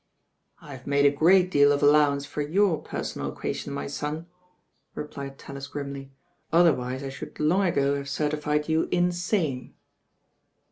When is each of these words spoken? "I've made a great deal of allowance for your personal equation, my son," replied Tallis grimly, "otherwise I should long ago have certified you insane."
"I've 0.59 0.87
made 0.87 1.05
a 1.05 1.11
great 1.15 1.51
deal 1.51 1.71
of 1.71 1.83
allowance 1.83 2.25
for 2.25 2.41
your 2.41 2.79
personal 2.81 3.31
equation, 3.31 3.71
my 3.71 3.85
son," 3.85 4.25
replied 4.95 5.37
Tallis 5.37 5.67
grimly, 5.67 6.11
"otherwise 6.51 7.03
I 7.03 7.09
should 7.09 7.39
long 7.39 7.67
ago 7.67 7.95
have 7.97 8.09
certified 8.09 8.67
you 8.67 8.87
insane." 8.91 9.75